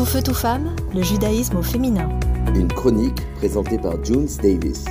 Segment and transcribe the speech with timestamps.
[0.00, 2.08] Tout feu, tout femme, le judaïsme au féminin.
[2.54, 4.86] Une chronique présentée par Junes Davis.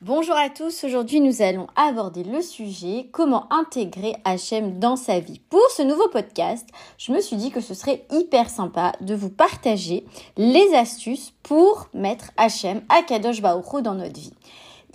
[0.00, 5.40] Bonjour à tous, aujourd'hui nous allons aborder le sujet comment intégrer HM dans sa vie.
[5.50, 6.68] Pour ce nouveau podcast,
[6.98, 10.04] je me suis dit que ce serait hyper sympa de vous partager
[10.36, 14.34] les astuces pour mettre HM à Kadosh Baruch dans notre vie.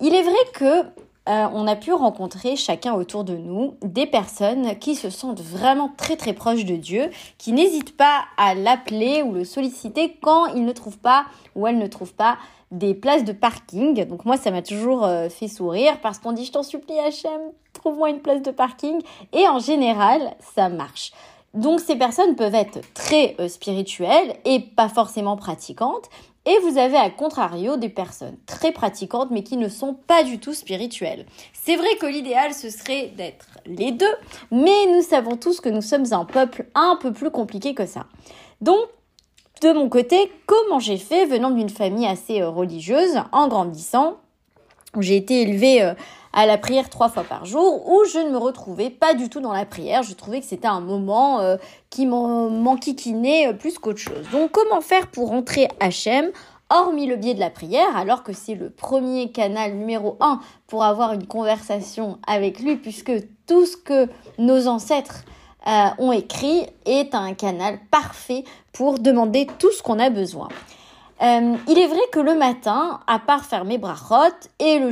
[0.01, 0.83] Il est vrai que
[1.29, 5.89] euh, on a pu rencontrer chacun autour de nous des personnes qui se sentent vraiment
[5.95, 10.65] très très proches de Dieu, qui n'hésitent pas à l'appeler ou le solliciter quand ils
[10.65, 11.25] ne trouvent pas
[11.55, 12.37] ou elles ne trouvent pas
[12.71, 14.05] des places de parking.
[14.05, 17.41] Donc moi ça m'a toujours euh, fait sourire parce qu'on dit je t'en supplie Hachem,
[17.71, 19.01] trouve-moi une place de parking
[19.31, 21.13] et en général ça marche.
[21.53, 26.09] Donc ces personnes peuvent être très euh, spirituelles et pas forcément pratiquantes
[26.45, 30.39] et vous avez à contrario des personnes très pratiquantes mais qui ne sont pas du
[30.39, 31.25] tout spirituelles.
[31.53, 34.15] C'est vrai que l'idéal ce serait d'être les deux,
[34.51, 38.05] mais nous savons tous que nous sommes un peuple un peu plus compliqué que ça.
[38.61, 38.79] Donc,
[39.61, 44.17] de mon côté, comment j'ai fait venant d'une famille assez euh, religieuse, en grandissant,
[44.99, 45.93] j'ai été élevée euh,
[46.33, 49.39] à la prière trois fois par jour où je ne me retrouvais pas du tout
[49.39, 50.03] dans la prière.
[50.03, 51.57] Je trouvais que c'était un moment euh,
[51.89, 54.27] qui m'enquiquinait euh, plus qu'autre chose.
[54.31, 56.31] Donc comment faire pour rentrer Hachem
[56.69, 60.83] hormis le biais de la prière, alors que c'est le premier canal numéro un pour
[60.83, 63.11] avoir une conversation avec lui, puisque
[63.45, 64.09] tout ce que
[64.39, 65.23] nos ancêtres
[65.99, 70.47] ont écrit est un canal parfait pour demander tout ce qu'on a besoin.
[71.23, 74.91] Euh, il est vrai que le matin, à part faire mes brachot et le,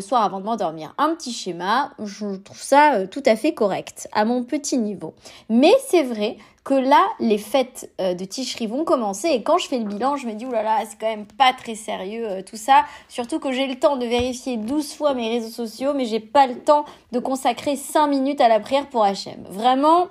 [0.00, 4.08] soir avant de m'endormir, un petit schéma, je trouve ça euh, tout à fait correct
[4.12, 5.14] à mon petit niveau.
[5.48, 9.68] Mais c'est vrai que là, les fêtes euh, de Ticherie vont commencer et quand je
[9.68, 12.84] fais le bilan, je me dis, oulala, c'est quand même pas très sérieux tout ça.
[13.08, 16.48] Surtout que j'ai le temps de vérifier 12 fois mes réseaux sociaux, mais j'ai pas
[16.48, 19.44] le temps de consacrer 5 minutes à la prière pour HM.
[19.48, 20.08] Vraiment,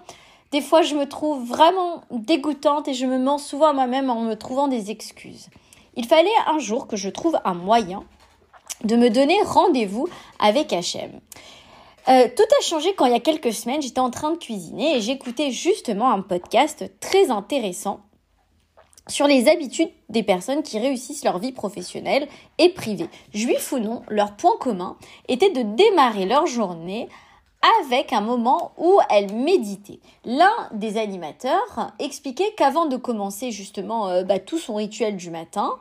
[0.52, 4.22] des fois, je me trouve vraiment dégoûtante et je me mens souvent à moi-même en
[4.22, 5.50] me trouvant des excuses.
[5.96, 8.04] Il fallait un jour que je trouve un moyen
[8.84, 10.08] de me donner rendez-vous
[10.40, 10.74] avec.
[10.74, 14.96] Euh, tout a changé quand il y a quelques semaines, j'étais en train de cuisiner
[14.98, 18.00] et j'écoutais justement un podcast très intéressant
[19.08, 22.28] sur les habitudes des personnes qui réussissent leur vie professionnelle
[22.58, 23.10] et privée.
[23.34, 27.10] Juif ou non, leur point commun était de démarrer leur journée
[27.82, 30.00] avec un moment où elle méditait.
[30.26, 35.74] L'un des animateurs expliquait qu'avant de commencer justement euh, bah, tout son rituel du matin,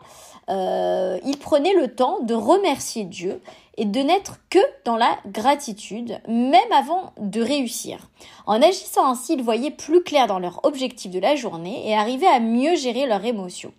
[0.51, 3.41] euh, il prenait le temps de remercier Dieu
[3.77, 8.09] et de n'être que dans la gratitude, même avant de réussir.
[8.47, 12.27] En agissant ainsi, ils voyaient plus clair dans leur objectif de la journée et arrivaient
[12.27, 13.73] à mieux gérer leurs émotions.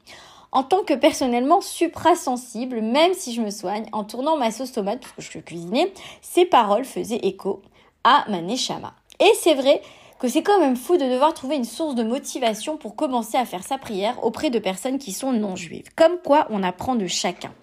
[0.51, 5.01] En tant que personnellement supra-sensible, même si je me soigne, en tournant ma sauce tomate,
[5.16, 7.61] parce que je cuisinais, ces paroles faisaient écho
[8.03, 9.81] à ma Et c'est vrai
[10.19, 13.45] que c'est quand même fou de devoir trouver une source de motivation pour commencer à
[13.45, 15.89] faire sa prière auprès de personnes qui sont non juives.
[15.95, 17.53] Comme quoi on apprend de chacun.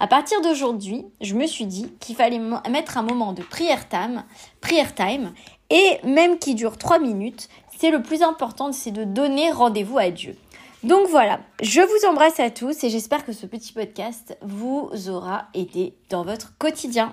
[0.00, 2.40] À partir d'aujourd'hui, je me suis dit qu'il fallait
[2.70, 4.24] mettre un moment de prière time,
[4.60, 5.32] prière time,
[5.70, 10.10] et même qui dure trois minutes, c'est le plus important, c'est de donner rendez-vous à
[10.10, 10.36] Dieu.
[10.82, 15.46] Donc voilà, je vous embrasse à tous et j'espère que ce petit podcast vous aura
[15.54, 17.12] aidé dans votre quotidien.